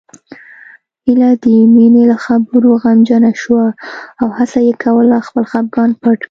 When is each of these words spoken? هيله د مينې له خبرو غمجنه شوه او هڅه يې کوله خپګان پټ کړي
هيله 1.05 1.29
د 1.43 1.45
مينې 1.75 2.03
له 2.11 2.17
خبرو 2.25 2.69
غمجنه 2.83 3.31
شوه 3.41 3.65
او 4.21 4.27
هڅه 4.37 4.59
يې 4.67 4.73
کوله 4.83 5.17
خپګان 5.27 5.89
پټ 6.01 6.01
کړي 6.01 6.17